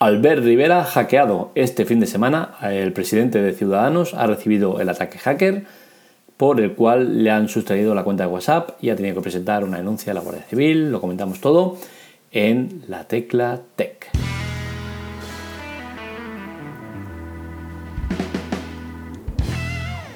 Albert 0.00 0.44
Rivera 0.44 0.84
hackeado. 0.84 1.50
Este 1.56 1.84
fin 1.84 1.98
de 1.98 2.06
semana 2.06 2.54
el 2.62 2.92
presidente 2.92 3.42
de 3.42 3.52
Ciudadanos 3.52 4.14
ha 4.14 4.28
recibido 4.28 4.80
el 4.80 4.88
ataque 4.90 5.18
hacker 5.18 5.64
por 6.36 6.60
el 6.60 6.74
cual 6.74 7.24
le 7.24 7.32
han 7.32 7.48
sustraído 7.48 7.96
la 7.96 8.04
cuenta 8.04 8.22
de 8.24 8.30
WhatsApp 8.30 8.78
y 8.80 8.90
ha 8.90 8.96
tenido 8.96 9.16
que 9.16 9.22
presentar 9.22 9.64
una 9.64 9.78
denuncia 9.78 10.12
a 10.12 10.14
la 10.14 10.20
Guardia 10.20 10.44
Civil. 10.44 10.92
Lo 10.92 11.00
comentamos 11.00 11.40
todo 11.40 11.78
en 12.30 12.84
la 12.86 13.08
tecla 13.08 13.60
Tech. 13.74 14.08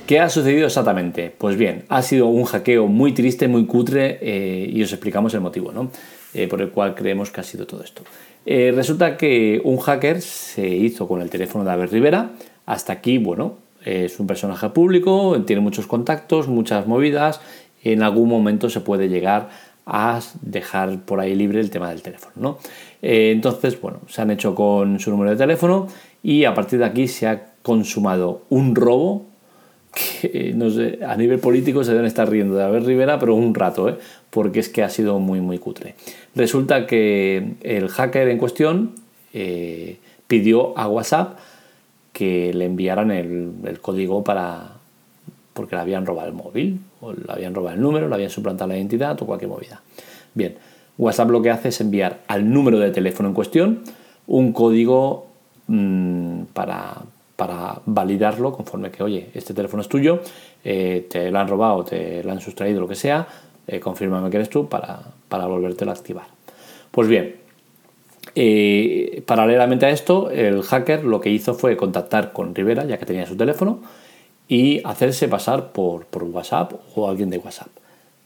¿Qué 0.07 0.21
ha 0.21 0.29
sucedido 0.29 0.67
exactamente? 0.67 1.35
Pues 1.37 1.57
bien, 1.57 1.87
ha 1.89 2.03
sido 2.03 2.29
un 2.29 2.45
hackeo 2.45 2.87
muy 2.87 3.15
triste, 3.15 3.49
muy 3.49 3.67
cutre 3.67 4.19
eh, 4.21 4.71
y 4.73 4.81
os 4.81 4.93
explicamos 4.93 5.35
el 5.35 5.41
motivo 5.41 5.73
¿no? 5.73 5.91
Eh, 6.35 6.49
por 6.49 6.63
el 6.63 6.71
cual 6.71 6.95
creemos 6.95 7.31
que 7.31 7.41
ha 7.41 7.45
sido 7.45 7.67
todo 7.67 7.83
esto. 7.83 8.03
Eh, 8.47 8.73
resulta 8.75 9.19
que 9.19 9.61
un 9.65 9.77
hacker 9.77 10.23
se 10.23 10.67
hizo 10.67 11.07
con 11.07 11.21
el 11.21 11.29
teléfono 11.29 11.63
de 11.65 11.71
Albert 11.71 11.93
Rivera. 11.93 12.31
Hasta 12.65 12.95
aquí, 12.95 13.19
bueno, 13.19 13.57
es 13.85 14.19
un 14.19 14.27
personaje 14.27 14.71
público, 14.71 15.43
tiene 15.47 15.61
muchos 15.61 15.87
contactos, 15.87 16.49
muchas 16.49 16.87
movidas. 16.87 17.41
En 17.85 18.03
algún 18.03 18.31
momento 18.31 18.71
se 18.71 18.81
puede 18.81 19.09
llegar 19.09 19.51
a 19.85 20.21
dejar 20.41 21.01
por 21.05 21.21
ahí 21.21 21.35
libre 21.35 21.61
el 21.61 21.69
tema 21.69 21.91
del 21.91 22.03
teléfono. 22.03 22.33
¿no? 22.37 22.59
entonces, 23.03 23.79
bueno, 23.81 23.99
se 24.09 24.23
han 24.23 24.31
hecho 24.31 24.55
con 24.55 25.01
su 25.01 25.11
número 25.11 25.33
de 25.33 25.37
teléfono 25.37 25.89
y 26.23 26.45
a 26.45 26.55
partir 26.55 26.79
de 26.79 26.85
aquí 26.85 27.09
se 27.09 27.27
ha 27.27 27.53
consumado 27.63 28.43
un 28.49 28.77
robo 28.77 29.27
que 29.93 30.53
no 30.55 30.71
sé, 30.71 30.99
a 31.07 31.17
nivel 31.17 31.39
político 31.39 31.85
se 31.85 31.93
deben 31.93 32.07
estar 32.07 32.29
riendo 32.29 32.55
de 32.55 32.65
Albert 32.65 32.87
Rivera, 32.87 33.19
pero 33.19 33.35
un 33.35 33.55
rato, 33.55 33.89
¿eh? 33.89 33.97
porque 34.31 34.61
es 34.61 34.69
que 34.69 34.83
ha 34.83 34.89
sido 34.89 35.19
muy, 35.19 35.41
muy 35.41 35.59
cutre. 35.59 35.95
Resulta 36.35 36.87
que 36.87 37.55
el 37.63 37.89
hacker 37.89 38.29
en 38.29 38.39
cuestión 38.39 38.93
eh, 39.35 39.99
pidió 40.27 40.77
a 40.79 40.89
WhatsApp 40.89 41.39
que 42.13 42.53
le 42.55 42.67
enviaran 42.67 43.11
el, 43.11 43.79
código 43.81 44.23
para. 44.23 44.73
porque 45.55 45.77
le 45.77 45.83
habían 45.83 46.07
robado 46.07 46.29
el 46.29 46.35
móvil, 46.35 46.81
o 47.01 47.13
le 47.13 47.25
habían 47.29 47.55
robado 47.55 47.77
el 47.77 47.83
número, 47.83 48.09
le 48.09 48.15
habían 48.15 48.31
suplantado 48.31 48.69
la 48.69 48.77
identidad 48.77 49.21
o 49.21 49.27
cualquier 49.27 49.51
movida. 49.51 49.83
Bien, 50.35 50.57
WhatsApp 50.99 51.31
lo 51.31 51.43
que 51.43 51.51
hace 51.51 51.69
es 51.69 51.81
enviar 51.81 52.21
al 52.29 52.51
número 52.51 52.79
de 52.79 52.91
teléfono 52.91 53.29
en 53.29 53.35
cuestión 53.35 53.83
un 54.27 54.53
código 54.53 55.27
mm, 55.67 56.45
para, 56.55 57.03
para 57.43 57.83
validarlo 57.87 58.53
conforme 58.53 58.93
que, 58.93 59.03
oye, 59.03 59.31
este 59.35 59.53
teléfono 59.53 59.81
es 59.81 59.89
tuyo, 59.89 60.21
eh, 60.63 61.09
te 61.11 61.29
lo 61.29 61.41
han 61.41 61.49
robado, 61.49 61.83
te 61.83 62.23
lo 62.23 62.31
han 62.31 62.41
sustraído, 62.41 62.79
lo 62.81 62.87
que 62.87 62.95
sea, 62.95 63.27
eh, 63.67 63.81
confírmame 63.81 64.31
que 64.31 64.37
eres 64.37 64.49
tú 64.49 64.69
para, 64.69 65.01
para 65.29 65.47
volvértelo 65.47 65.91
a 65.91 65.95
activar. 65.95 66.27
Pues 66.93 67.09
bien, 67.09 67.35
eh, 68.37 69.25
paralelamente 69.27 69.87
a 69.87 69.91
esto, 69.91 70.31
el 70.31 70.63
hacker 70.63 71.03
lo 71.03 71.21
que 71.21 71.31
hizo 71.31 71.55
fue 71.55 71.77
contactar 71.77 72.33
con 72.33 72.55
Rivera, 72.55 72.85
ya 72.85 72.97
que 72.97 73.07
tenía 73.07 73.27
su 73.27 73.37
teléfono, 73.37 73.81
y 74.47 74.81
hacerse 74.85 75.27
pasar 75.27 75.73
por, 75.73 76.07
por 76.07 76.23
WhatsApp 76.23 76.75
o 76.95 77.11
alguien 77.11 77.29
de 77.29 77.39
WhatsApp. 77.39 77.71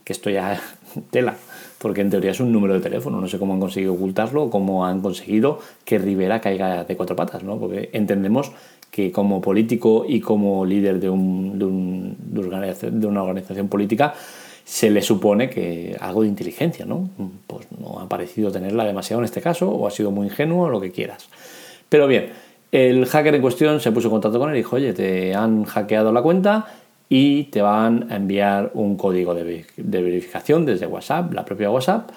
Que 0.04 0.12
esto 0.12 0.28
ya 0.28 0.60
tela, 1.10 1.36
porque 1.78 2.00
en 2.00 2.10
teoría 2.10 2.32
es 2.32 2.40
un 2.40 2.52
número 2.52 2.74
de 2.74 2.80
teléfono. 2.80 3.20
No 3.20 3.28
sé 3.28 3.38
cómo 3.38 3.54
han 3.54 3.60
conseguido 3.60 3.94
ocultarlo 3.94 4.50
cómo 4.50 4.84
han 4.84 5.00
conseguido 5.00 5.60
que 5.84 5.98
Rivera 5.98 6.40
caiga 6.40 6.84
de 6.84 6.96
cuatro 6.96 7.16
patas, 7.16 7.42
¿no? 7.42 7.58
Porque 7.58 7.90
entendemos 7.92 8.52
que 8.96 9.12
como 9.12 9.42
político 9.42 10.06
y 10.08 10.20
como 10.20 10.64
líder 10.64 10.98
de, 10.98 11.10
un, 11.10 11.58
de, 11.58 13.06
una 13.06 13.22
organización 13.22 13.68
política 13.68 14.14
se 14.64 14.88
le 14.88 15.02
supone 15.02 15.50
que 15.50 15.94
algo 16.00 16.22
de 16.22 16.28
inteligencia, 16.28 16.86
¿no? 16.86 17.10
Pues 17.46 17.66
no 17.78 18.00
ha 18.00 18.08
parecido 18.08 18.50
tenerla 18.50 18.86
demasiado 18.86 19.20
en 19.20 19.26
este 19.26 19.42
caso, 19.42 19.68
o 19.68 19.86
ha 19.86 19.90
sido 19.90 20.10
muy 20.12 20.28
ingenuo, 20.28 20.64
o 20.64 20.68
lo 20.70 20.80
que 20.80 20.92
quieras. 20.92 21.28
Pero 21.90 22.06
bien, 22.06 22.30
el 22.72 23.04
hacker 23.04 23.34
en 23.34 23.42
cuestión 23.42 23.80
se 23.80 23.92
puso 23.92 24.08
en 24.08 24.12
contacto 24.12 24.38
con 24.38 24.48
él 24.48 24.56
y 24.56 24.60
dijo, 24.60 24.76
oye, 24.76 24.94
te 24.94 25.34
han 25.34 25.64
hackeado 25.64 26.10
la 26.10 26.22
cuenta 26.22 26.66
y 27.10 27.44
te 27.44 27.60
van 27.60 28.10
a 28.10 28.16
enviar 28.16 28.70
un 28.72 28.96
código 28.96 29.34
de, 29.34 29.66
verificación 29.76 30.64
desde 30.64 30.86
WhatsApp, 30.86 31.34
la 31.34 31.44
propia 31.44 31.70
WhatsApp, 31.70 32.08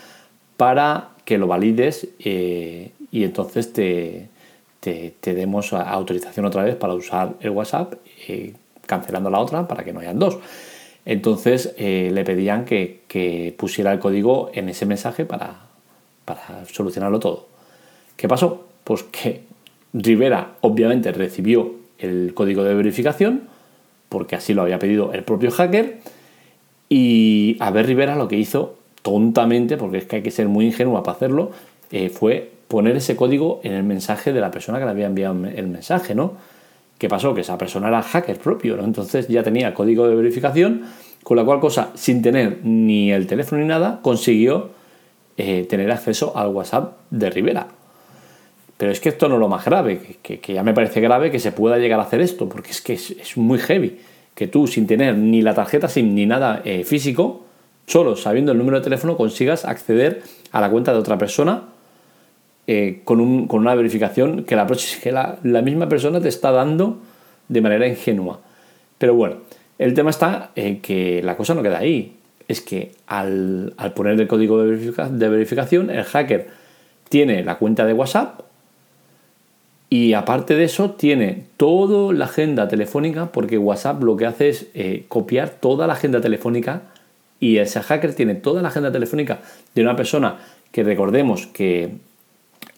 para 0.56 1.10
que 1.26 1.38
lo 1.38 1.46
valides 1.46 2.08
eh, 2.20 2.94
y 3.12 3.26
entonces 3.26 3.74
te, 3.74 4.30
te, 4.80 5.14
demos 5.22 5.74
autorización 5.74 6.46
otra 6.46 6.64
vez 6.64 6.76
para 6.76 6.94
usar 6.94 7.36
el 7.42 7.52
WhatsApp, 7.52 7.96
eh, 8.28 8.54
cancelando 8.86 9.30
la 9.30 9.40
otra 9.40 9.68
para 9.68 9.84
que 9.84 9.94
no 9.94 10.00
hayan 10.00 10.20
dos. 10.20 10.38
Entonces 11.06 11.74
eh, 11.78 12.12
le 12.14 12.24
pedían 12.24 12.66
que, 12.66 13.56
pusiera 13.58 13.92
el 13.92 14.00
código 14.00 14.52
en 14.54 14.70
ese 14.70 14.86
mensaje 14.86 15.26
para, 15.26 15.62
para 16.26 16.66
solucionarlo 16.72 17.20
todo. 17.20 17.48
¿Qué 18.16 18.28
pasó? 18.28 18.68
Pues 18.84 19.04
que 19.04 19.44
Rivera 19.94 20.56
obviamente 20.62 21.12
recibió 21.12 21.74
el 21.98 22.34
código 22.34 22.64
de 22.64 22.74
verificación, 22.74 23.44
porque 24.08 24.36
así 24.36 24.54
lo 24.54 24.62
había 24.62 24.80
pedido 24.80 25.14
el 25.14 25.24
propio 25.24 25.52
hacker, 25.52 26.00
y 26.90 27.58
a 27.60 27.70
ver 27.72 27.88
Rivera 27.88 28.16
lo 28.16 28.28
que 28.28 28.38
hizo 28.38 28.78
tontamente, 29.02 29.78
porque 29.78 30.00
es 30.00 30.06
que 30.06 30.18
hay 30.18 30.22
que 30.22 30.32
ser 30.32 30.48
muy 30.48 30.66
ingenuo 30.66 31.02
para 31.04 31.16
hacerlo, 31.16 31.52
eh, 31.92 32.10
fue 32.10 32.52
poner 32.70 32.96
ese 32.96 33.18
código 33.18 33.60
en 33.64 33.74
el 33.74 33.84
mensaje 33.84 34.32
de 34.32 34.40
la 34.40 34.52
persona 34.52 34.78
que 34.78 34.86
le 34.86 34.92
había 34.92 35.08
enviado 35.08 35.36
el 35.48 35.68
mensaje, 35.68 36.16
¿no? 36.16 36.34
¿Qué 37.00 37.10
pasó? 37.10 37.34
Que 37.34 37.42
esa 37.42 37.58
persona 37.58 37.88
era 37.88 38.04
hacker 38.04 38.38
propio, 38.38 38.78
¿no? 38.78 38.84
Entonces 38.84 39.28
ya 39.28 39.42
tenía 39.42 39.74
código 39.74 40.08
de 40.08 40.16
verificación, 40.16 40.84
con 41.24 41.36
la 41.36 41.44
cual 41.44 41.60
cosa, 41.60 41.90
sin 41.96 42.22
tener 42.22 42.60
ni 42.64 43.12
el 43.12 43.26
teléfono 43.26 43.62
ni 43.62 43.68
nada, 43.68 44.00
consiguió 44.04 44.70
eh, 45.36 45.66
tener 45.68 45.92
acceso 45.92 46.38
al 46.38 46.50
WhatsApp 46.50 46.98
de 47.10 47.30
Rivera. 47.32 47.68
Pero 48.78 48.92
es 48.92 49.00
que 49.00 49.10
esto 49.10 49.28
no 49.28 49.36
es 49.36 49.40
lo 49.40 49.48
más 49.48 49.66
grave, 49.66 50.20
que, 50.22 50.40
ya 50.54 50.62
me 50.62 50.74
parece 50.74 51.02
grave 51.02 51.32
que 51.32 51.40
se 51.40 51.52
pueda 51.52 51.80
llegar 51.80 52.00
a 52.00 52.04
hacer 52.04 52.22
esto, 52.22 52.48
porque 52.48 52.70
es 52.70 52.82
que 52.82 52.94
es, 52.94 53.36
muy 53.36 53.58
heavy. 53.58 54.00
Que 54.36 54.48
tú, 54.48 54.68
sin 54.68 54.86
tener 54.86 55.18
ni 55.18 55.42
la 55.42 55.56
tarjeta 55.56 55.88
SIM 55.88 56.14
ni 56.14 56.28
nada 56.28 56.62
eh, 56.64 56.84
físico, 56.84 57.46
solo 57.88 58.16
sabiendo 58.16 58.52
el 58.52 58.60
número 58.60 58.78
de 58.78 58.84
teléfono, 58.84 59.18
consigas 59.18 59.66
acceder 59.66 60.22
a 60.52 60.62
la 60.62 60.70
cuenta 60.70 60.94
de 60.94 61.00
otra 61.00 61.18
persona 61.18 61.64
eh, 62.72 63.02
con, 63.04 63.20
una 63.20 63.74
verificación 63.74 64.44
que, 64.44 64.56
la, 64.56 64.68
que 64.68 65.12
la, 65.12 65.62
misma 65.64 65.90
persona 65.90 66.22
te 66.22 66.30
está 66.30 66.52
dando 66.52 67.00
de 67.48 67.62
manera 67.62 67.88
ingenua. 67.88 68.42
Pero 69.00 69.16
bueno, 69.16 69.38
el 69.80 69.96
tema 69.96 70.12
está 70.12 70.52
en 70.56 70.80
que 70.80 71.24
la 71.24 71.36
cosa 71.36 71.56
no 71.56 71.64
queda 71.64 71.80
ahí. 71.80 72.14
Es 72.48 72.62
que 72.62 72.92
al, 73.08 73.74
poner 73.96 74.22
el 74.22 74.28
código 74.28 74.60
de, 74.62 75.30
verificación, 75.30 75.90
el 75.90 76.04
hacker 76.04 76.48
tiene 77.10 77.44
la 77.44 77.58
cuenta 77.58 77.88
de 77.88 77.94
WhatsApp 77.94 78.42
y 79.90 80.14
aparte 80.14 80.54
de 80.54 80.66
eso 80.66 80.92
tiene 80.92 81.46
toda 81.58 82.14
la 82.14 82.26
agenda 82.26 82.68
telefónica 82.68 83.32
porque 83.32 83.58
WhatsApp 83.58 84.04
lo 84.04 84.16
que 84.16 84.28
hace 84.28 84.50
es 84.50 84.68
eh, 84.76 85.06
copiar 85.08 85.50
toda 85.50 85.88
la 85.88 85.94
agenda 85.94 86.22
telefónica 86.22 86.84
y 87.40 87.58
ese 87.58 87.82
hacker 87.82 88.14
tiene 88.14 88.36
toda 88.36 88.62
la 88.62 88.68
agenda 88.68 88.92
telefónica 88.92 89.40
de 89.74 89.82
una 89.82 89.96
persona 89.96 90.38
que 90.72 90.84
recordemos 90.84 91.48
que 91.48 92.09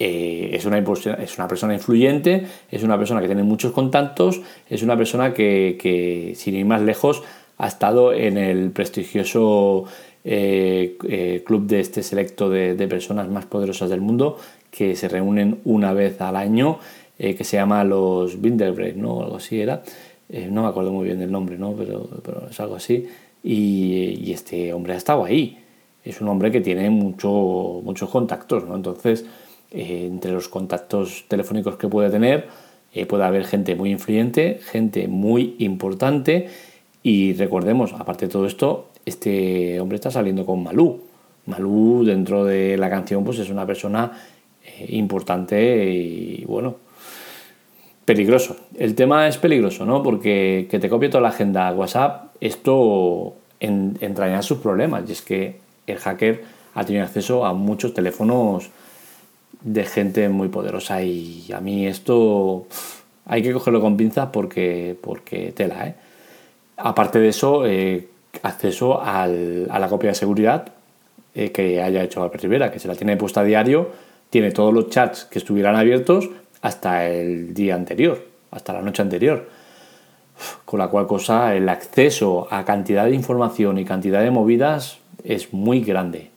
eh, 0.04 0.56
es, 0.56 0.66
una, 0.66 0.80
es 0.80 1.38
una 1.38 1.48
persona 1.48 1.76
influyente, 1.76 2.48
es 2.72 2.82
una 2.82 2.98
persona 2.98 3.22
que 3.22 3.28
tiene 3.28 3.44
muchos 3.44 3.72
contactos, 3.72 4.42
es 4.68 4.82
una 4.82 4.98
persona 4.98 5.32
que, 5.32 6.34
sin 6.36 6.56
ir 6.56 6.66
más 6.66 6.82
lejos, 6.82 7.22
ha 7.60 7.68
estado 7.68 8.12
en 8.12 8.36
el 8.36 8.72
prestigioso 8.72 9.86
eh, 10.24 10.98
eh, 11.08 11.44
club 11.46 11.68
de 11.68 11.82
este 11.82 12.02
selecto 12.02 12.50
de, 12.50 12.88
personas 12.88 13.30
más 13.30 13.46
poderosas 13.46 13.92
del 13.92 14.02
mundo 14.02 14.40
que 14.72 14.96
se 14.96 15.08
reúnen 15.08 15.60
una 15.66 15.94
vez 15.94 16.20
al 16.20 16.36
año, 16.36 16.80
que 17.20 17.44
se 17.44 17.58
llama 17.58 17.84
los 17.84 18.42
Bilderberg, 18.42 18.98
¿no? 18.98 19.22
Algo 19.22 19.36
así 19.36 19.62
era. 19.62 19.84
no 20.50 20.64
me 20.64 20.68
acuerdo 20.68 20.92
muy 20.92 21.06
bien 21.06 21.20
del 21.20 21.32
nombre, 21.32 21.60
¿no? 21.60 21.76
Pero, 21.76 22.10
es 22.50 22.60
algo 22.60 22.74
así. 22.76 23.08
Y, 23.44 24.32
este 24.32 24.74
hombre 24.74 24.94
ha 24.94 24.98
estado 24.98 25.26
ahí. 25.26 25.60
Es 26.04 26.20
un 26.22 26.30
hombre 26.30 26.50
que 26.50 26.62
tiene 26.62 26.90
mucho, 26.90 27.82
muchos 27.84 28.10
contactos, 28.10 28.64
¿no? 28.66 28.76
Entonces, 28.76 29.26
eh, 29.72 30.06
entre 30.06 30.32
los 30.32 30.50
contactos 30.50 31.26
telefónicos 31.28 31.78
que 31.78 31.88
puede 31.88 32.10
tener, 32.10 32.48
eh, 32.94 33.06
puede 33.06 33.24
haber 33.24 33.46
gente 33.46 33.76
muy 33.76 33.92
influyente, 33.92 34.60
gente 34.62 35.08
muy 35.08 35.56
importante 35.60 36.50
y 37.04 37.34
recordemos, 37.34 37.94
aparte 37.94 38.26
de 38.26 38.32
todo 38.32 38.46
esto, 38.46 38.90
este 39.06 39.80
hombre 39.80 39.96
está 39.96 40.12
saliendo 40.12 40.46
con 40.46 40.62
Malú. 40.62 41.00
Malú 41.46 42.04
dentro 42.06 42.44
de 42.44 42.78
la 42.78 42.90
canción 42.90 43.24
pues 43.24 43.40
es 43.40 43.50
una 43.50 43.66
persona 43.66 44.12
eh, 44.64 44.88
importante 44.90 45.90
y 45.90 46.44
bueno, 46.46 46.76
peligroso. 48.04 48.58
El 48.78 48.94
tema 48.94 49.28
es 49.28 49.38
peligroso, 49.38 49.86
¿no? 49.86 50.04
Porque 50.04 50.68
que 50.70 50.80
te 50.80 50.90
copie 50.90 51.10
toda 51.10 51.22
la 51.22 51.30
agenda 51.30 51.72
WhatsApp, 51.72 52.36
esto 52.42 53.36
entraña 53.60 54.42
sus 54.42 54.58
problemas 54.58 55.04
y 55.08 55.14
es 55.14 55.22
que 55.22 55.60
el 55.88 55.98
hacker 55.98 56.44
ha 56.74 56.84
tenido 56.84 57.06
acceso 57.06 57.46
a 57.46 57.54
muchos 57.54 57.94
teléfonos 57.94 58.70
de 59.62 59.86
gente 59.86 60.30
muy 60.30 60.48
poderosa 60.48 61.04
y 61.04 61.48
a 61.54 61.60
mí 61.60 61.88
esto 61.88 62.68
hay 63.26 63.42
que 63.42 63.54
cogerlo 63.54 63.82
con 63.82 63.98
pinzas 63.98 64.30
porque, 64.32 64.98
porque 65.00 65.52
tela. 65.52 65.88
¿eh? 65.88 65.96
Aparte 66.78 67.20
de 67.20 67.30
eso, 67.30 67.66
eh, 67.66 68.08
acceso 68.44 69.02
a 69.02 69.28
la 69.28 69.88
copia 69.88 70.10
de 70.10 70.16
seguridad 70.16 70.74
eh, 71.34 71.52
que 71.52 71.82
haya 71.82 72.04
hecho 72.04 72.22
Albert 72.22 72.44
Rivera, 72.44 72.72
que 72.72 72.80
se 72.80 72.88
la 72.88 72.96
tiene 72.96 73.16
puesta 73.18 73.42
a 73.42 73.44
diario, 73.44 73.90
tiene 74.30 74.52
todos 74.52 74.74
los 74.74 74.90
chats 74.90 75.26
que 75.26 75.40
estuvieran 75.40 75.76
abiertos, 75.76 76.30
hasta 76.62 77.08
el 77.08 77.54
día 77.54 77.76
anterior, 77.76 78.26
hasta 78.52 78.74
la 78.74 78.82
noche 78.82 79.02
anterior. 79.02 79.48
Con 80.66 80.80
la 80.80 80.88
cual 80.88 81.08
cosa 81.08 81.56
el 81.56 81.70
acceso 81.70 82.48
a 82.50 82.66
cantidad 82.66 83.06
de 83.06 83.12
información 83.12 83.78
y 83.78 83.86
cantidad 83.86 84.22
de 84.22 84.32
movidas 84.32 85.00
es 85.24 85.54
muy 85.54 85.82
grande. 85.82 86.31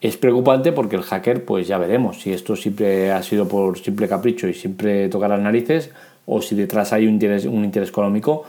Es 0.00 0.16
preocupante 0.16 0.72
porque 0.72 0.96
el 0.96 1.02
hacker, 1.02 1.44
pues 1.44 1.66
ya 1.66 1.76
veremos 1.76 2.20
si 2.20 2.32
esto 2.32 2.54
siempre 2.54 3.10
ha 3.10 3.22
sido 3.22 3.48
por 3.48 3.78
simple 3.78 4.08
capricho 4.08 4.46
y 4.46 4.54
siempre 4.54 5.08
tocar 5.08 5.30
las 5.30 5.40
narices 5.40 5.90
o 6.26 6.40
si 6.40 6.54
detrás 6.54 6.92
hay 6.92 7.06
un 7.06 7.14
interés, 7.14 7.46
un 7.46 7.64
interés 7.64 7.88
económico 7.88 8.44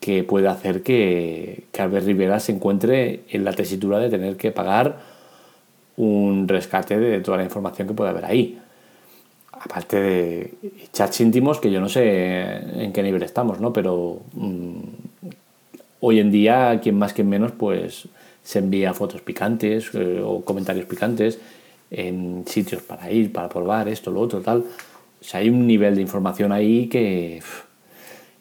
que 0.00 0.24
puede 0.24 0.48
hacer 0.48 0.82
que, 0.82 1.64
que 1.70 1.82
Albert 1.82 2.06
Rivera 2.06 2.40
se 2.40 2.52
encuentre 2.52 3.20
en 3.28 3.44
la 3.44 3.52
tesitura 3.52 3.98
de 3.98 4.08
tener 4.08 4.36
que 4.36 4.50
pagar 4.50 4.98
un 5.96 6.48
rescate 6.48 6.98
de 6.98 7.20
toda 7.20 7.36
la 7.36 7.44
información 7.44 7.86
que 7.86 7.94
puede 7.94 8.10
haber 8.10 8.24
ahí. 8.24 8.58
Aparte 9.52 10.00
de 10.00 10.54
chats 10.92 11.20
íntimos 11.20 11.60
que 11.60 11.70
yo 11.70 11.80
no 11.80 11.88
sé 11.88 12.82
en 12.82 12.92
qué 12.92 13.02
nivel 13.02 13.22
estamos, 13.22 13.60
¿no? 13.60 13.72
Pero 13.74 14.22
mm, 14.32 14.80
hoy 16.00 16.18
en 16.18 16.30
día, 16.30 16.80
quien 16.82 16.98
más, 16.98 17.12
quien 17.12 17.28
menos, 17.28 17.52
pues 17.52 18.08
se 18.42 18.58
envía 18.58 18.94
fotos 18.94 19.20
picantes 19.20 19.90
eh, 19.94 20.20
o 20.24 20.42
comentarios 20.44 20.86
picantes 20.86 21.38
en 21.90 22.44
sitios 22.46 22.82
para 22.82 23.10
ir, 23.10 23.32
para 23.32 23.48
probar 23.48 23.88
esto, 23.88 24.10
lo 24.10 24.20
otro, 24.20 24.40
tal. 24.40 24.64
O 25.20 25.24
sea, 25.24 25.40
hay 25.40 25.50
un 25.50 25.66
nivel 25.66 25.96
de 25.96 26.02
información 26.02 26.52
ahí 26.52 26.88
que 26.88 27.42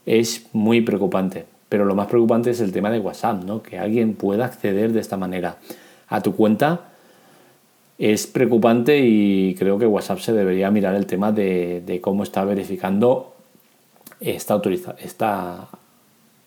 es 0.06 0.48
muy 0.54 0.82
preocupante. 0.82 1.46
Pero 1.68 1.86
lo 1.86 1.94
más 1.94 2.08
preocupante 2.08 2.50
es 2.50 2.62
el 2.62 2.72
tema 2.72 2.90
de 2.90 3.00
WhatsApp, 3.00 3.44
¿no? 3.44 3.62
Que 3.62 3.78
alguien 3.78 4.16
pueda 4.16 4.46
acceder 4.46 4.92
de 4.92 5.00
esta 5.00 5.18
manera 5.18 5.58
a 6.08 6.22
tu 6.22 6.36
cuenta 6.36 6.90
es 8.00 8.28
preocupante 8.28 8.98
y 8.98 9.54
creo 9.56 9.78
que 9.78 9.86
WhatsApp 9.86 10.20
se 10.20 10.32
debería 10.32 10.72
mirar 10.72 10.96
el 10.96 11.06
tema 11.06 11.34
de, 11.34 12.00
cómo 12.02 12.24
está 12.24 12.46
verificando 12.46 13.36
esta, 14.22 14.54
autoriza 14.54 14.96
esta 15.00 15.68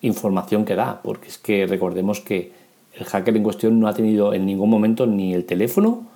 información 0.01 0.65
que 0.65 0.75
da, 0.75 1.03
porque 1.03 1.29
es 1.29 1.37
que 1.37 1.67
recordemos 1.67 2.21
que 2.21 2.53
el 2.95 3.05
hacker 3.05 3.37
en 3.37 3.43
cuestión 3.43 3.81
no 3.81 3.89
ha 3.89 3.95
tenido 3.95 4.35
en 4.35 4.47
ningún 4.47 4.71
momento 4.71 5.07
ni 5.07 5.35
el 5.35 5.45
teléfono 5.45 6.07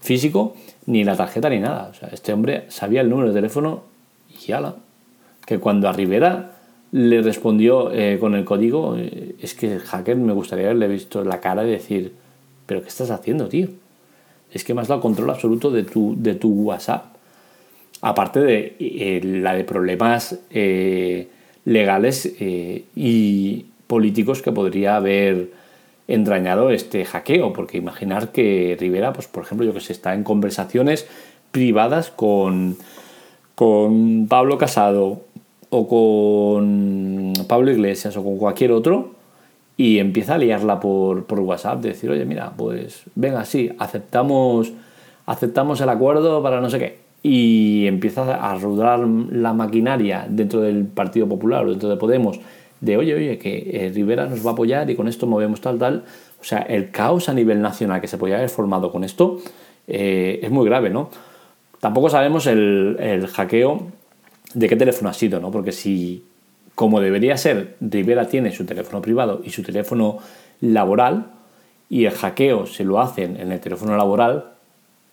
físico, 0.00 0.54
ni 0.86 1.04
la 1.04 1.16
tarjeta, 1.16 1.48
ni 1.48 1.58
nada. 1.58 1.88
O 1.90 1.94
sea, 1.94 2.08
este 2.12 2.32
hombre 2.32 2.64
sabía 2.68 3.00
el 3.00 3.10
número 3.10 3.28
de 3.28 3.34
teléfono 3.34 3.82
y 4.46 4.52
ala. 4.52 4.76
Que 5.46 5.58
cuando 5.58 5.88
a 5.88 5.92
Rivera 5.92 6.52
le 6.92 7.22
respondió 7.22 7.92
eh, 7.92 8.18
con 8.18 8.34
el 8.34 8.44
código, 8.44 8.96
eh, 8.96 9.36
es 9.40 9.54
que 9.54 9.74
el 9.74 9.80
hacker 9.80 10.16
me 10.16 10.32
gustaría 10.32 10.66
haberle 10.66 10.88
visto 10.88 11.24
la 11.24 11.40
cara 11.40 11.66
y 11.66 11.70
decir, 11.70 12.12
pero 12.66 12.82
¿qué 12.82 12.88
estás 12.88 13.10
haciendo, 13.10 13.48
tío? 13.48 13.68
Es 14.52 14.64
que 14.64 14.74
me 14.74 14.80
has 14.80 14.88
dado 14.88 15.00
control 15.00 15.30
absoluto 15.30 15.70
de 15.70 15.84
tu, 15.84 16.14
de 16.18 16.34
tu 16.34 16.50
WhatsApp. 16.50 17.04
Aparte 18.02 18.40
de 18.40 18.76
eh, 18.78 19.20
la 19.22 19.54
de 19.54 19.64
problemas 19.64 20.38
legales 21.64 22.34
y 22.40 23.66
políticos 23.86 24.40
que 24.40 24.50
podría 24.50 24.96
haber 24.96 25.50
entrañado 26.14 26.70
este 26.70 27.04
hackeo, 27.04 27.52
porque 27.52 27.78
imaginar 27.78 28.32
que 28.32 28.76
Rivera, 28.78 29.12
pues 29.12 29.26
por 29.26 29.44
ejemplo, 29.44 29.66
yo 29.66 29.72
que 29.74 29.80
sé, 29.80 29.92
está 29.92 30.14
en 30.14 30.24
conversaciones 30.24 31.06
privadas 31.50 32.10
con, 32.10 32.76
con 33.54 34.26
Pablo 34.28 34.58
Casado 34.58 35.22
o 35.70 35.88
con 35.88 37.32
Pablo 37.46 37.70
Iglesias 37.70 38.16
o 38.16 38.24
con 38.24 38.38
cualquier 38.38 38.72
otro 38.72 39.20
y 39.76 39.98
empieza 39.98 40.34
a 40.34 40.38
liarla 40.38 40.78
por, 40.78 41.24
por 41.24 41.40
WhatsApp, 41.40 41.80
decir, 41.80 42.10
oye, 42.10 42.26
mira, 42.26 42.52
pues 42.54 43.04
venga, 43.14 43.44
sí, 43.46 43.70
aceptamos, 43.78 44.72
aceptamos 45.24 45.80
el 45.80 45.88
acuerdo 45.88 46.42
para 46.42 46.60
no 46.60 46.68
sé 46.68 46.78
qué. 46.78 46.98
Y 47.22 47.86
empieza 47.86 48.34
a 48.34 48.54
rodar 48.58 48.98
la 48.98 49.54
maquinaria 49.54 50.26
dentro 50.28 50.60
del 50.60 50.84
Partido 50.84 51.28
Popular 51.28 51.64
o 51.64 51.70
dentro 51.70 51.88
de 51.88 51.96
Podemos 51.96 52.40
de, 52.80 52.96
oye, 52.96 53.14
oye, 53.14 53.38
que 53.38 53.70
eh, 53.72 53.92
Rivera 53.94 54.26
nos 54.26 54.44
va 54.44 54.50
a 54.50 54.52
apoyar 54.54 54.88
y 54.90 54.96
con 54.96 55.08
esto 55.08 55.26
movemos 55.26 55.60
tal, 55.60 55.78
tal. 55.78 56.04
O 56.40 56.44
sea, 56.44 56.60
el 56.60 56.90
caos 56.90 57.28
a 57.28 57.34
nivel 57.34 57.60
nacional 57.60 58.00
que 58.00 58.08
se 58.08 58.18
podía 58.18 58.36
haber 58.36 58.48
formado 58.48 58.90
con 58.90 59.04
esto 59.04 59.38
eh, 59.86 60.40
es 60.42 60.50
muy 60.50 60.66
grave, 60.66 60.90
¿no? 60.90 61.10
Tampoco 61.80 62.10
sabemos 62.10 62.46
el, 62.46 62.96
el, 63.00 63.26
hackeo 63.26 63.86
de 64.54 64.68
qué 64.68 64.76
teléfono 64.76 65.10
ha 65.10 65.14
sido, 65.14 65.40
¿no? 65.40 65.50
Porque 65.50 65.72
si, 65.72 66.24
como 66.74 67.00
debería 67.00 67.36
ser, 67.36 67.76
Rivera 67.80 68.26
tiene 68.28 68.52
su 68.52 68.64
teléfono 68.64 69.02
privado 69.02 69.40
y 69.44 69.50
su 69.50 69.62
teléfono 69.62 70.18
laboral, 70.60 71.26
y 71.88 72.04
el 72.04 72.12
hackeo 72.12 72.66
se 72.66 72.84
lo 72.84 73.00
hacen 73.00 73.36
en 73.38 73.50
el 73.50 73.60
teléfono 73.60 73.96
laboral, 73.96 74.52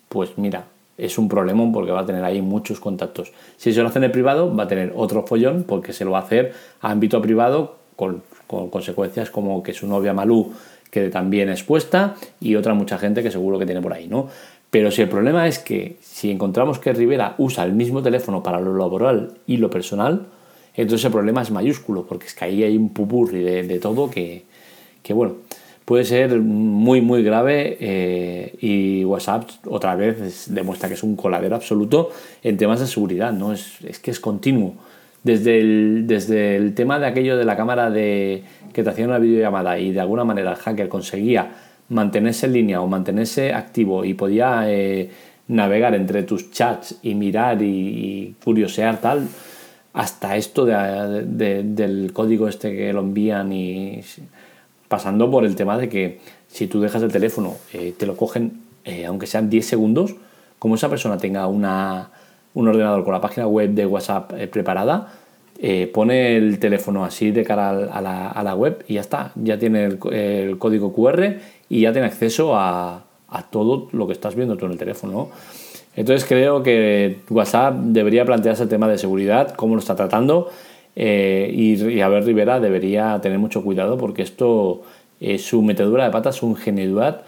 pues 0.10 0.38
mira, 0.38 0.66
es 0.98 1.18
un 1.18 1.30
problemón 1.30 1.72
porque 1.72 1.92
va 1.92 2.02
a 2.02 2.06
tener 2.06 2.24
ahí 2.24 2.42
muchos 2.42 2.80
contactos. 2.80 3.32
Si 3.58 3.74
se 3.74 3.82
lo 3.82 3.90
hace 3.90 4.00
en 4.00 4.06
el 4.06 4.12
privado, 4.12 4.56
va 4.56 4.64
a 4.64 4.68
tener 4.68 4.94
otro 4.96 5.24
follón 5.24 5.64
porque 5.64 5.94
se 5.94 6.06
lo 6.06 6.12
va 6.12 6.20
a 6.20 6.24
hacer 6.24 6.54
a 6.82 6.92
ámbito 6.92 7.22
privado 7.22 7.76
con, 7.96 8.24
consecuencias 8.48 9.30
como 9.30 9.62
que 9.62 9.74
su 9.74 9.88
novia 9.88 10.14
Malú 10.14 10.54
quede 10.90 11.10
también 11.10 11.50
expuesta 11.50 12.16
y 12.40 12.56
otra 12.56 12.74
mucha 12.74 12.98
gente 12.98 13.22
que 13.22 13.30
seguro 13.30 13.60
que 13.60 13.66
tiene 13.66 13.82
por 13.82 13.94
ahí, 13.94 14.08
¿no? 14.08 14.30
Pero 14.70 14.92
si 14.92 15.02
el 15.02 15.10
problema 15.10 15.48
es 15.48 15.60
que 15.60 15.98
si 16.02 16.32
encontramos 16.32 16.80
que 16.80 16.92
Rivera 16.94 17.36
usa 17.38 17.64
el 17.64 17.74
mismo 17.74 18.02
teléfono 18.02 18.44
para 18.44 18.60
lo 18.60 18.76
laboral 18.76 19.34
y 19.48 19.58
lo 19.58 19.70
personal, 19.70 20.26
entonces 20.76 21.06
el 21.06 21.12
problema 21.12 21.42
es 21.42 21.52
mayúsculo, 21.52 22.06
porque 22.06 22.28
es 22.28 22.34
que 22.34 22.46
ahí 22.46 22.64
hay 22.64 22.78
un 22.78 22.90
pupurri 22.90 23.44
de, 23.44 23.64
de 23.64 23.80
todo 23.80 24.10
que, 24.10 24.44
que, 25.02 25.14
bueno, 25.14 25.36
puede 25.88 26.04
ser 26.04 26.38
muy, 26.42 27.00
muy 27.00 27.24
grave 27.24 27.78
eh, 27.80 28.58
y 28.60 29.06
WhatsApp 29.06 29.50
otra 29.68 29.96
vez 29.96 30.54
demuestra 30.54 30.90
que 30.90 30.96
es 30.96 31.02
un 31.04 31.16
coladero 31.16 31.56
absoluto 31.56 32.10
en 32.44 32.58
temas 32.58 32.82
de 32.82 32.88
seguridad, 32.88 33.32
¿no? 33.32 33.54
Es, 33.54 33.82
es, 33.86 33.98
que 33.98 34.12
es 34.12 34.20
continuo. 34.20 34.76
Desde 35.24 35.62
el, 35.62 36.04
desde 36.06 36.58
el 36.58 36.74
tema 36.74 37.00
de 37.00 37.06
aquello 37.06 37.38
de 37.38 37.46
la 37.46 37.56
cámara 37.56 37.90
de, 37.90 38.44
que 38.74 38.84
te 38.84 38.90
hacía 38.90 39.06
una 39.06 39.18
videollamada 39.18 39.80
y 39.80 39.94
de 39.94 40.02
alguna 40.02 40.26
manera 40.26 40.52
el 40.52 40.58
hacker 40.58 40.90
conseguía 40.90 41.52
mantenerse 41.88 42.48
en 42.48 42.54
línea 42.54 42.82
o 42.82 42.88
mantenerse 42.88 43.54
activo 43.54 44.04
y 44.04 44.14
podía 44.14 44.70
eh, 44.70 45.10
navegar 45.48 45.96
entre 45.96 46.24
tus 46.24 46.52
chats 46.52 47.00
y 47.02 47.16
mirar 47.16 47.62
y, 47.62 48.36
curiosear 48.44 49.00
tal, 49.00 49.26
hasta 49.94 50.36
esto 50.36 50.66
de, 50.66 51.64
del 51.64 52.12
código 52.12 52.50
este 52.50 52.76
que 52.76 52.92
lo 52.92 53.00
envían 53.00 53.54
y 53.54 54.02
pasando 54.88 55.30
por 55.30 55.46
el 55.46 55.56
tema 55.56 55.78
de 55.78 55.90
que 55.90 56.20
si 56.48 56.68
tú 56.68 56.80
dejas 56.82 57.02
el 57.04 57.12
teléfono, 57.12 57.56
eh, 57.74 57.94
te 57.98 58.06
lo 58.06 58.16
cogen, 58.16 58.62
eh, 58.86 59.06
aunque 59.06 59.28
sean 59.28 59.50
10 59.50 59.66
segundos, 59.66 60.16
como 60.60 60.76
esa 60.76 60.90
persona 60.90 61.18
tenga 61.18 61.48
una, 61.48 62.10
un 62.54 62.68
ordenador 62.68 63.04
con 63.04 63.14
la 63.14 63.22
página 63.22 63.48
web 63.48 63.72
de 63.72 63.86
WhatsApp 63.86 64.34
eh, 64.38 64.48
preparada, 64.48 65.14
pone 65.92 66.38
el 66.38 66.60
teléfono 66.60 67.04
así 67.04 67.32
de 67.32 67.44
cara 67.44 67.72
a 67.72 68.00
la, 68.00 68.30
a 68.30 68.44
la 68.44 68.54
web 68.54 68.86
y 68.88 68.94
ya 68.94 69.02
está, 69.02 69.32
ya 69.34 69.58
tiene 69.58 69.86
el, 69.86 70.58
código 70.60 70.94
QR 70.94 71.38
y 71.68 71.82
ya 71.82 71.92
tiene 71.92 72.06
acceso 72.06 72.56
a, 72.56 73.06
a, 73.28 73.42
todo 73.50 73.90
lo 73.92 74.06
que 74.06 74.14
estás 74.14 74.36
viendo 74.36 74.56
tú 74.56 74.68
en 74.68 74.74
el 74.74 74.78
teléfono. 74.78 75.30
Entonces 75.96 76.30
creo 76.30 76.62
que 76.62 77.22
WhatsApp 77.32 77.74
debería 77.74 78.24
plantearse 78.24 78.62
el 78.62 78.70
tema 78.70 78.88
de 78.88 79.00
seguridad, 79.00 79.56
cómo 79.56 79.74
lo 79.74 79.80
está 79.80 79.96
tratando 79.96 80.52
eh, 81.00 81.52
y, 81.54 82.02
a 82.02 82.10
ver, 82.10 82.26
Rivera 82.26 82.60
debería 82.60 83.20
tener 83.22 83.38
mucho 83.38 83.64
cuidado 83.64 84.00
porque 84.00 84.24
esto, 84.24 84.82
es 85.20 85.46
su 85.46 85.62
metedura 85.62 86.06
de 86.06 86.10
patas, 86.10 86.38
su 86.38 86.48
ingenuidad, 86.48 87.22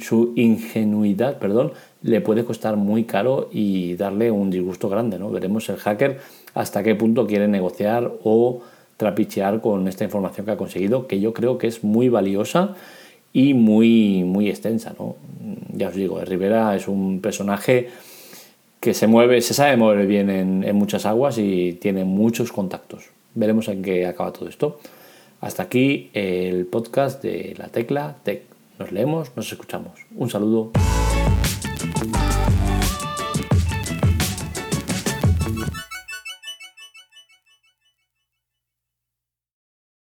su 0.00 0.32
ingenuidad, 0.36 1.38
perdón, 1.38 1.72
le 2.02 2.20
puede 2.20 2.44
costar 2.44 2.76
muy 2.76 3.04
caro 3.04 3.48
y 3.50 3.94
darle 3.94 4.30
un 4.30 4.50
disgusto 4.50 4.90
grande. 4.90 5.18
¿no? 5.18 5.30
Veremos 5.30 5.66
el 5.70 5.76
hacker 5.76 6.18
hasta 6.52 6.82
qué 6.82 6.94
punto 6.94 7.26
quiere 7.26 7.48
negociar 7.48 8.12
o 8.22 8.60
trapichear 8.98 9.62
con 9.62 9.88
esta 9.88 10.04
información 10.04 10.44
que 10.44 10.52
ha 10.52 10.56
conseguido, 10.58 11.06
que 11.06 11.20
yo 11.20 11.32
creo 11.32 11.56
que 11.56 11.68
es 11.68 11.82
muy 11.82 12.10
valiosa 12.10 12.74
y 13.32 13.54
muy, 13.54 14.24
muy 14.24 14.50
extensa. 14.50 14.94
¿no? 14.98 15.16
Ya 15.72 15.88
os 15.88 15.94
digo, 15.94 16.20
Rivera 16.22 16.76
es 16.76 16.86
un 16.86 17.22
personaje 17.22 17.88
que 18.80 18.94
se 18.94 19.06
mueve, 19.06 19.42
se 19.42 19.54
sabe 19.54 19.76
mover 19.76 20.06
bien 20.06 20.30
en, 20.30 20.74
muchas 20.76 21.04
aguas 21.04 21.36
y 21.38 21.74
tiene 21.74 22.04
muchos 22.04 22.50
contactos. 22.50 23.10
Veremos 23.34 23.68
en 23.68 23.82
qué 23.82 24.06
acaba 24.06 24.32
todo 24.32 24.48
esto. 24.48 24.80
Hasta 25.40 25.62
aquí 25.62 26.10
el 26.14 26.66
podcast 26.66 27.22
de 27.22 27.54
La 27.58 27.68
Tecla 27.68 28.16
Tech. 28.22 28.42
Nos 28.78 28.90
leemos, 28.90 29.32
nos 29.36 29.52
escuchamos. 29.52 29.92
Un 30.16 30.30
saludo. 30.30 30.72